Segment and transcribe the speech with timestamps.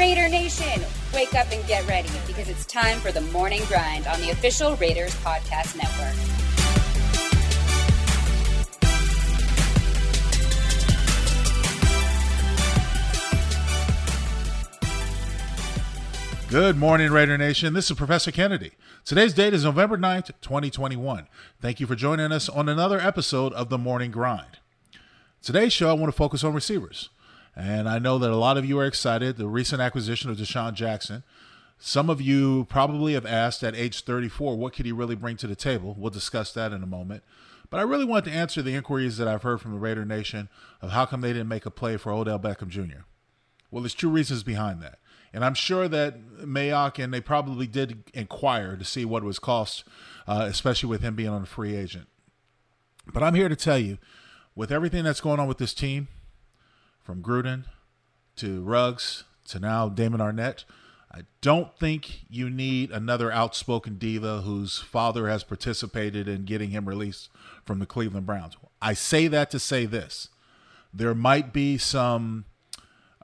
[0.00, 0.80] Raider Nation,
[1.12, 4.74] wake up and get ready because it's time for the morning grind on the official
[4.76, 6.14] Raiders Podcast Network.
[16.48, 17.74] Good morning, Raider Nation.
[17.74, 18.70] This is Professor Kennedy.
[19.04, 21.28] Today's date is November 9th, 2021.
[21.60, 24.60] Thank you for joining us on another episode of The Morning Grind.
[25.42, 27.10] Today's show, I want to focus on receivers.
[27.60, 29.36] And I know that a lot of you are excited.
[29.36, 31.24] The recent acquisition of DeSean Jackson.
[31.78, 35.46] Some of you probably have asked at age 34, what could he really bring to
[35.46, 35.94] the table?
[35.98, 37.22] We'll discuss that in a moment.
[37.68, 40.48] But I really want to answer the inquiries that I've heard from the Raider Nation
[40.80, 43.04] of how come they didn't make a play for Odell Beckham Jr.
[43.70, 44.98] Well, there's two reasons behind that.
[45.34, 49.38] And I'm sure that Mayock and they probably did inquire to see what it was
[49.38, 49.84] cost,
[50.26, 52.08] uh, especially with him being on a free agent.
[53.12, 53.98] But I'm here to tell you,
[54.54, 56.08] with everything that's going on with this team,
[57.10, 57.64] from Gruden
[58.36, 60.62] to Ruggs to now Damon Arnette.
[61.12, 66.88] I don't think you need another outspoken diva whose father has participated in getting him
[66.88, 67.28] released
[67.64, 68.56] from the Cleveland Browns.
[68.80, 70.28] I say that to say this:
[70.94, 72.44] there might be some,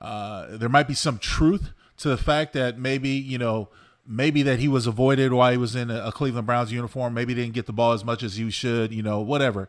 [0.01, 3.69] uh, there might be some truth to the fact that maybe you know,
[4.05, 7.15] maybe that he was avoided while he was in a, Cleveland Browns uniform.
[7.15, 8.93] Maybe didn't get the ball as much as he should.
[8.93, 9.69] You know, whatever.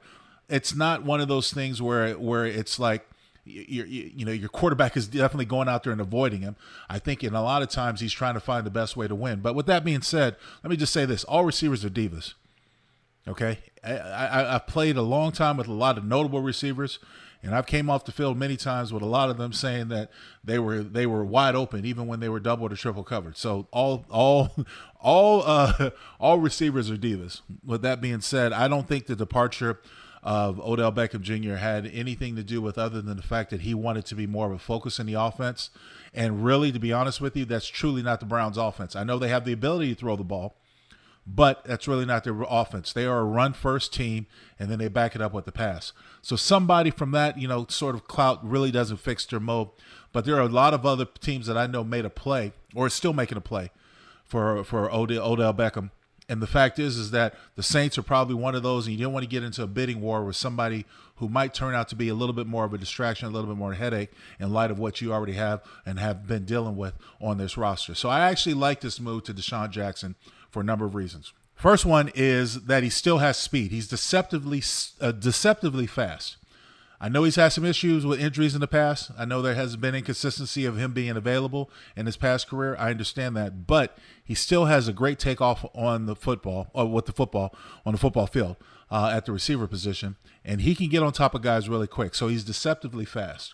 [0.49, 3.07] It's not one of those things where where it's like
[3.47, 6.55] you, you know your quarterback is definitely going out there and avoiding him.
[6.89, 9.15] I think in a lot of times he's trying to find the best way to
[9.15, 9.39] win.
[9.39, 12.33] But with that being said, let me just say this: all receivers are divas.
[13.27, 16.99] Okay, I, I, I've played a long time with a lot of notable receivers,
[17.43, 20.11] and I've came off the field many times with a lot of them saying that
[20.43, 23.37] they were they were wide open even when they were double or triple covered.
[23.37, 24.51] So all all
[24.99, 25.89] all uh,
[26.19, 27.41] all receivers are divas.
[27.65, 29.79] With that being said, I don't think the departure
[30.27, 31.55] of Odell Beckham Jr.
[31.55, 34.47] had anything to do with other than the fact that he wanted to be more
[34.47, 35.69] of a focus in the offense.
[36.13, 38.93] And really, to be honest with you, that's truly not the Browns' offense.
[38.93, 40.57] I know they have the ability to throw the ball,
[41.25, 42.91] but that's really not their offense.
[42.91, 44.27] They are a run first team,
[44.59, 45.93] and then they back it up with the pass.
[46.21, 49.69] So somebody from that, you know, sort of clout really doesn't fix their mode.
[50.11, 52.89] But there are a lot of other teams that I know made a play or
[52.89, 53.71] still making a play
[54.25, 55.91] for for Odell, Odell Beckham
[56.29, 59.03] and the fact is, is that the Saints are probably one of those, and you
[59.03, 61.95] don't want to get into a bidding war with somebody who might turn out to
[61.95, 64.69] be a little bit more of a distraction, a little bit more headache in light
[64.69, 67.95] of what you already have and have been dealing with on this roster.
[67.95, 70.15] So I actually like this move to DeSean Jackson
[70.49, 71.33] for a number of reasons.
[71.55, 73.71] First one is that he still has speed.
[73.71, 74.61] He's deceptively,
[75.01, 76.37] uh, deceptively fast.
[76.99, 79.11] I know he's had some issues with injuries in the past.
[79.17, 82.75] I know there has been inconsistency of him being available in his past career.
[82.79, 87.05] I understand that, but he still has a great takeoff on the football or with
[87.05, 88.57] the football on the football field
[88.89, 92.15] uh, at the receiver position, and he can get on top of guys really quick.
[92.15, 93.53] So he's deceptively fast.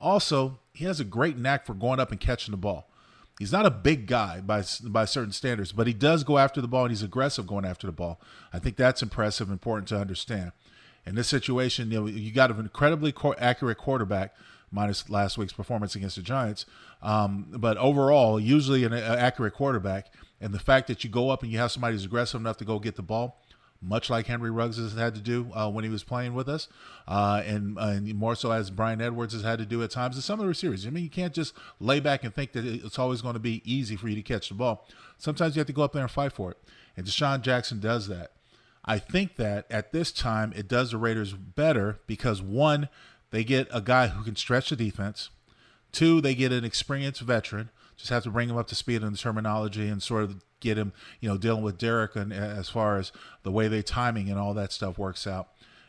[0.00, 2.90] Also, he has a great knack for going up and catching the ball.
[3.38, 6.68] He's not a big guy by by certain standards, but he does go after the
[6.68, 8.20] ball and he's aggressive going after the ball.
[8.52, 10.52] I think that's impressive, important to understand
[11.06, 14.34] in this situation, you know, you got an incredibly accurate quarterback,
[14.70, 16.66] minus last week's performance against the Giants.
[17.02, 20.06] Um, but overall, usually an accurate quarterback,
[20.40, 22.64] and the fact that you go up and you have somebody who's aggressive enough to
[22.64, 23.40] go get the ball,
[23.84, 26.68] much like Henry Ruggs has had to do uh, when he was playing with us,
[27.06, 30.16] uh, and, uh, and, more so as Bryan Edwards has had to do at times.
[30.16, 30.86] And some of the series.
[30.86, 33.62] I mean, you can't just lay back and think that it's always going to be
[33.64, 34.88] easy for you to catch the ball.
[35.18, 36.58] Sometimes you have to go up there and fight for it.
[36.96, 38.32] And DeSean Jackson does that.
[38.84, 42.88] I think that at this time it does the Raiders better because one,
[43.30, 45.30] they get a guy who can stretch the defense.
[45.92, 47.70] Two, they get an experienced veteran.
[47.96, 50.76] Just have to bring him up to speed on the terminology and sort of get
[50.76, 53.12] him, you know, dealing with Derek and as far as
[53.42, 55.48] the way they timing and all that stuff works out.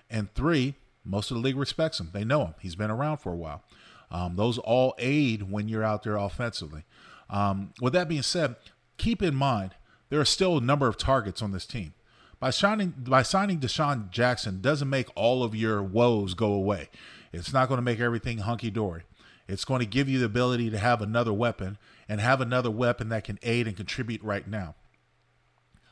[0.10, 2.12] And three, most of the league respects him.
[2.14, 2.56] They know him.
[2.60, 3.64] He's been around for a while.
[4.12, 6.84] Um, those all aid when you're out there offensively.
[7.30, 8.56] Um, with that being said,
[8.98, 9.72] keep in mind
[10.10, 11.94] there are still a number of targets on this team
[12.40, 16.90] by signing by signing DeSean Jackson doesn't make all of your woes go away.
[17.32, 19.04] It's not going to make everything hunky dory.
[19.48, 21.78] It's going to give you the ability to have another weapon
[22.10, 24.76] and have another weapon that can aid and contribute right now.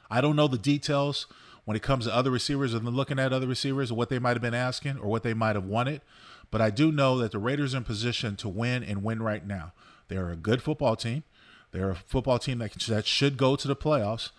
[0.10, 1.28] I don't know the details
[1.66, 4.36] when it comes to other receivers and looking at other receivers or what they might
[4.36, 6.01] have been asking or what they might have wanted,
[6.51, 9.46] but I do know that the Raiders are in position to win and win right
[9.46, 9.72] now.
[10.07, 11.24] They're a good football team.
[11.72, 14.30] They're a football team that, that should go to the playoffs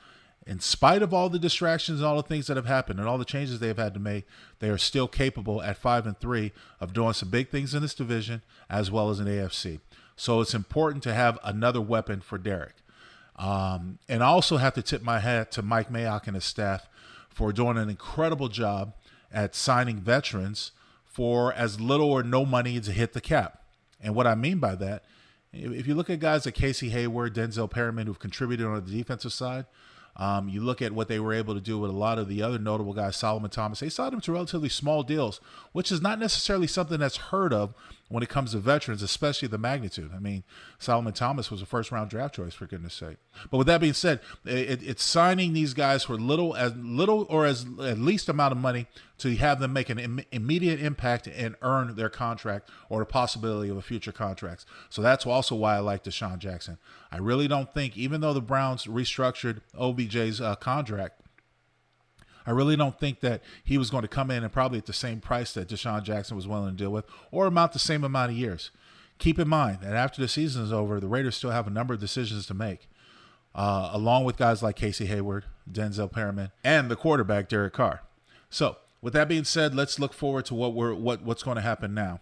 [0.47, 3.19] in spite of all the distractions and all the things that have happened and all
[3.19, 4.27] the changes they've had to make,
[4.59, 7.95] they are still capable at five and three of doing some big things in this
[7.95, 9.81] division as well as in AFC.
[10.17, 12.75] So it's important to have another weapon for Derek.
[13.37, 16.89] Um, and I also have to tip my hat to Mike Mayock and his staff
[17.29, 18.95] for doing an incredible job
[19.33, 20.71] at signing veterans
[21.05, 23.63] for as little or no money to hit the cap.
[24.01, 25.05] And what I mean by that
[25.53, 29.33] If you look at guys like Casey Hayward, Denzel Perryman, who've contributed on the defensive
[29.33, 29.67] side,
[30.17, 32.43] um, you look at what they were able to do with a lot of the
[32.43, 33.81] other notable guys, Solomon Thomas.
[33.81, 35.41] They signed him to relatively small deals,
[35.73, 37.75] which is not necessarily something that's heard of
[38.15, 40.13] when it comes to veterans, especially the magnitude.
[40.15, 40.45] I mean,
[40.79, 43.17] Solomon Thomas was a first round draft choice for goodness sake.
[43.51, 47.45] But with that being said, it, it's signing these guys for little as little or
[47.45, 48.87] as at least amount of money
[49.19, 53.69] to have them make an Im- immediate impact and earn their contract or the possibility
[53.69, 54.65] of a future contracts.
[54.91, 56.79] So that's also why I like DeSean Jackson.
[57.11, 61.21] I really don't think, even though the Browns restructured OBJ's uh, contract,
[62.47, 64.93] I really don't think that he was going to come in and probably at the
[64.93, 68.33] same price that DeSean Jackson was willing to deal with, or about the same amount
[68.33, 68.71] of years.
[69.19, 71.95] Keep in mind that after the season is over, the Raiders still have a number
[71.95, 72.89] of decisions to make,
[73.55, 78.03] uh, along with guys like Casey Hayward, Denzel Perryman, and the quarterback Derek Carr.
[78.51, 81.61] So, with that being said, let's look forward to what we're what what's going to
[81.61, 82.21] happen now.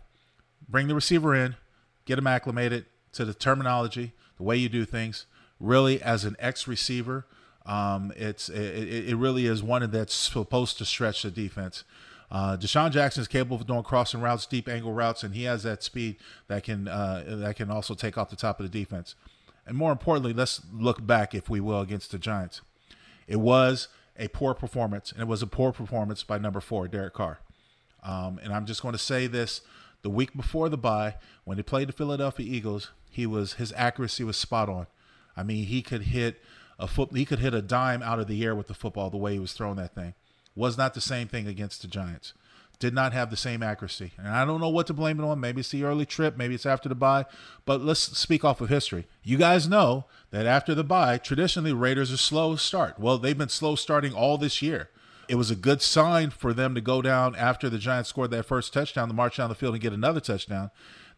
[0.68, 1.56] Bring the receiver in,
[2.04, 5.26] get him acclimated to the terminology, the way you do things.
[5.60, 7.26] Really, as an ex receiver,
[7.66, 11.84] um, it's it, it really is one that's supposed to stretch the defense.
[12.30, 15.62] Uh, DeSean Jackson is capable of doing crossing routes, deep angle routes, and he has
[15.64, 16.16] that speed
[16.48, 19.14] that can uh, that can also take off the top of the defense.
[19.66, 22.62] And more importantly, let's look back, if we will, against the Giants.
[23.28, 23.88] It was
[24.18, 27.38] a poor performance, and it was a poor performance by number four, Derek Carr.
[28.02, 29.60] Um, and I'm just going to say this:
[30.00, 34.24] the week before the bye, when he played the Philadelphia Eagles, he was his accuracy
[34.24, 34.86] was spot on.
[35.36, 36.42] I mean, he could hit
[36.82, 37.16] a foot.
[37.16, 39.38] He could hit a dime out of the air with the football the way he
[39.38, 40.14] was throwing that thing.
[40.54, 42.34] Was not the same thing against the Giants.
[42.78, 44.12] Did not have the same accuracy.
[44.18, 45.38] And I don't know what to blame it on.
[45.38, 46.36] Maybe it's the early trip.
[46.36, 47.26] Maybe it's after the bye.
[47.64, 49.06] But let's speak off of history.
[49.22, 52.98] You guys know that after the bye, traditionally Raiders are slow start.
[52.98, 54.90] Well, they've been slow starting all this year.
[55.28, 58.46] It was a good sign for them to go down after the Giants scored that
[58.46, 60.70] first touchdown to march down the field and get another touchdown.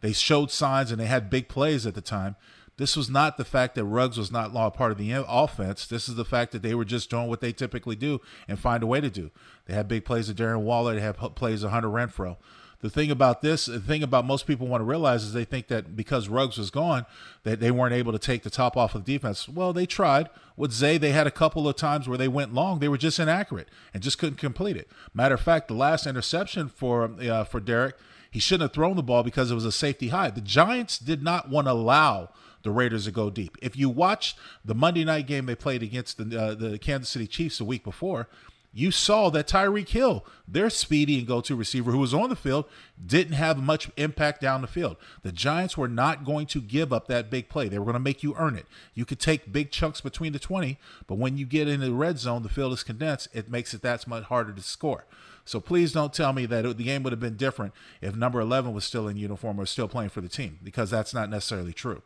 [0.02, 2.36] They showed signs and they had big plays at the time.
[2.76, 5.86] This was not the fact that Ruggs was not a part of the offense.
[5.86, 8.82] This is the fact that they were just doing what they typically do and find
[8.82, 9.30] a way to do.
[9.66, 10.94] They had big plays of Darren Waller.
[10.94, 12.36] They had plays of Hunter Renfrow.
[12.80, 15.68] The thing about this, the thing about most people want to realize is they think
[15.68, 17.06] that because Ruggs was gone,
[17.44, 19.48] that they weren't able to take the top off of the defense.
[19.48, 20.28] Well, they tried.
[20.54, 22.80] With Zay, they had a couple of times where they went long.
[22.80, 24.90] They were just inaccurate and just couldn't complete it.
[25.14, 27.96] Matter of fact, the last interception for uh, for Derek,
[28.30, 30.28] he shouldn't have thrown the ball because it was a safety high.
[30.28, 32.30] The Giants did not want to allow
[32.64, 33.56] the Raiders to go deep.
[33.62, 37.28] If you watch the Monday night game they played against the uh, the Kansas City
[37.28, 38.28] Chiefs a week before,
[38.76, 42.64] you saw that Tyreek Hill, their speedy and go-to receiver who was on the field,
[43.06, 44.96] didn't have much impact down the field.
[45.22, 47.68] The Giants were not going to give up that big play.
[47.68, 48.66] They were going to make you earn it.
[48.92, 50.76] You could take big chunks between the 20,
[51.06, 53.28] but when you get into the red zone, the field is condensed.
[53.32, 55.04] It makes it that much harder to score.
[55.44, 58.72] So please don't tell me that the game would have been different if number 11
[58.72, 62.02] was still in uniform or still playing for the team, because that's not necessarily true.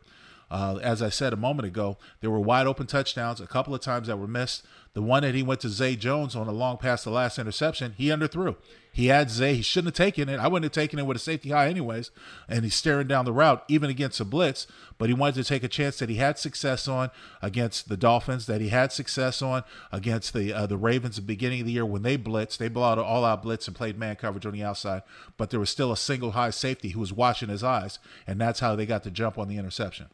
[0.51, 3.81] Uh, as I said a moment ago, there were wide open touchdowns, a couple of
[3.81, 4.65] times that were missed.
[4.93, 7.93] The one that he went to Zay Jones on a long pass, the last interception,
[7.95, 8.55] he underthrew.
[8.91, 9.53] He had Zay.
[9.53, 10.39] He shouldn't have taken it.
[10.39, 12.09] I wouldn't have taken it with a safety high, anyways.
[12.47, 14.65] And he's staring down the route, even against a blitz.
[14.97, 17.11] But he wanted to take a chance that he had success on
[17.41, 21.27] against the Dolphins, that he had success on against the uh, the Ravens at the
[21.27, 22.57] beginning of the year when they blitzed.
[22.57, 25.03] They blew out all out blitz and played man coverage on the outside.
[25.37, 27.99] But there was still a single high safety who was watching his eyes.
[28.25, 30.07] And that's how they got the jump on the interception.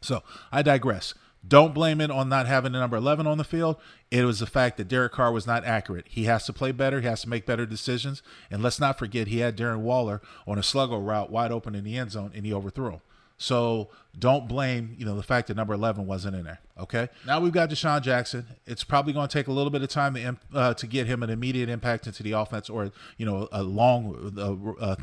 [0.00, 1.14] So I digress.
[1.46, 3.76] Don't blame it on not having the number 11 on the field.
[4.10, 6.06] It was the fact that Derek Carr was not accurate.
[6.08, 7.00] He has to play better.
[7.00, 8.22] He has to make better decisions.
[8.50, 11.84] And let's not forget, he had Darren Waller on a sluggo route wide open in
[11.84, 13.00] the end zone, and he overthrew him.
[13.38, 13.88] So
[14.18, 16.60] don't blame, you know, the fact that number 11 wasn't in there.
[16.80, 17.08] Okay.
[17.26, 18.46] Now we've got DeSean Jackson.
[18.66, 21.22] It's probably going to take a little bit of time to, uh, to get him
[21.22, 24.96] an immediate impact into the offense or, you know, a long, a, a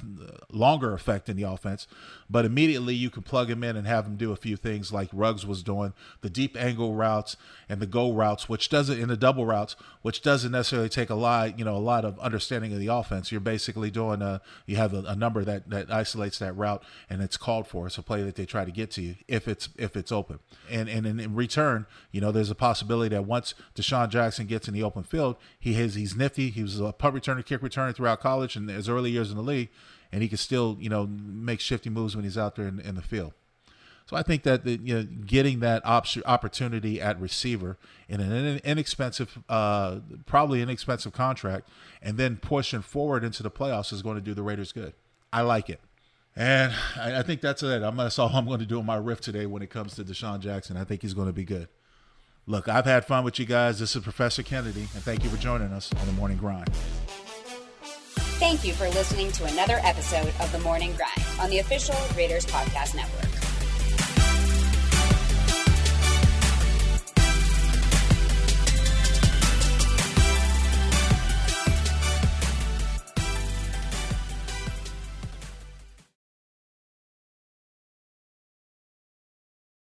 [0.51, 1.87] longer effect in the offense.
[2.29, 5.09] But immediately you can plug him in and have him do a few things like
[5.13, 7.37] Ruggs was doing, the deep angle routes
[7.69, 11.15] and the go routes, which doesn't, in the double routes, which doesn't necessarily take a
[11.15, 13.31] lot, you know, a lot of understanding of the offense.
[13.31, 17.21] You're basically doing a, you have a, a number that, that isolates that route and
[17.21, 17.87] it's called for.
[17.87, 20.39] It's a play that they try to get to you if it's if it's open.
[20.69, 21.66] And and in, return,
[22.11, 25.73] you know, there's a possibility that once DeSean Jackson gets in the open field, he
[25.73, 26.49] has he's nifty.
[26.49, 29.43] He was a punt returner, kick returner throughout college and his early years in the
[29.43, 29.69] league,
[30.11, 32.95] and he can still you know make shifty moves when he's out there in, in
[32.95, 33.33] the field.
[34.07, 38.59] So I think that the, you know getting that op- opportunity at receiver in an
[38.63, 41.67] inexpensive, uh, probably inexpensive contract,
[42.01, 44.93] and then pushing forward into the playoffs is going to do the Raiders good.
[45.33, 45.81] I like it.
[46.37, 47.81] And I, I think that's it.
[47.81, 50.03] I'm, that's all I'm going to do on my riff today when it comes to
[50.03, 50.77] DeSean Jackson.
[50.77, 51.67] I think he's going to be good.
[52.45, 53.79] Look, I've had fun with you guys.
[53.79, 56.69] This is Professor Kennedy, and thank you for joining us on the Morning Grind.
[58.39, 62.45] Thank you for listening to another episode of The Morning Grind on the official Raiders
[62.45, 63.26] Podcast Network.